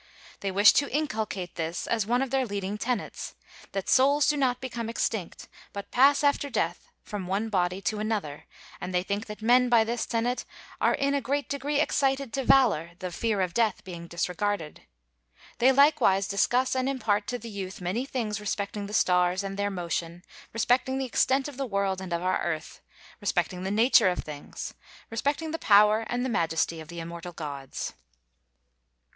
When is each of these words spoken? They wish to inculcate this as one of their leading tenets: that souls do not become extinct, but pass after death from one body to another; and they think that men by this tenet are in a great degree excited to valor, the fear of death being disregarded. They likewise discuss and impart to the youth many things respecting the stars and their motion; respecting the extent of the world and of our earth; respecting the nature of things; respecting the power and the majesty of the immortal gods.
They 0.39 0.49
wish 0.49 0.73
to 0.73 0.89
inculcate 0.89 1.53
this 1.53 1.85
as 1.85 2.07
one 2.07 2.23
of 2.23 2.31
their 2.31 2.43
leading 2.43 2.75
tenets: 2.79 3.35
that 3.73 3.87
souls 3.87 4.25
do 4.27 4.35
not 4.35 4.59
become 4.59 4.89
extinct, 4.89 5.47
but 5.73 5.91
pass 5.91 6.23
after 6.23 6.49
death 6.49 6.89
from 7.03 7.27
one 7.27 7.49
body 7.49 7.81
to 7.83 7.99
another; 7.99 8.45
and 8.81 8.95
they 8.95 9.03
think 9.03 9.27
that 9.27 9.43
men 9.43 9.69
by 9.69 9.83
this 9.83 10.07
tenet 10.07 10.43
are 10.81 10.95
in 10.95 11.13
a 11.13 11.21
great 11.21 11.47
degree 11.47 11.79
excited 11.79 12.33
to 12.33 12.43
valor, 12.43 12.93
the 12.97 13.11
fear 13.11 13.41
of 13.41 13.53
death 13.53 13.83
being 13.83 14.07
disregarded. 14.07 14.81
They 15.59 15.71
likewise 15.71 16.27
discuss 16.27 16.75
and 16.75 16.89
impart 16.89 17.27
to 17.27 17.37
the 17.37 17.47
youth 17.47 17.79
many 17.79 18.03
things 18.05 18.41
respecting 18.41 18.87
the 18.87 18.95
stars 18.95 19.43
and 19.43 19.55
their 19.55 19.69
motion; 19.69 20.23
respecting 20.51 20.97
the 20.97 21.05
extent 21.05 21.47
of 21.47 21.57
the 21.57 21.67
world 21.67 22.01
and 22.01 22.11
of 22.11 22.23
our 22.23 22.41
earth; 22.41 22.81
respecting 23.19 23.61
the 23.61 23.69
nature 23.69 24.07
of 24.09 24.23
things; 24.23 24.73
respecting 25.11 25.51
the 25.51 25.59
power 25.59 26.05
and 26.09 26.25
the 26.25 26.27
majesty 26.27 26.79
of 26.81 26.87
the 26.87 26.99
immortal 26.99 27.33
gods. 27.33 27.93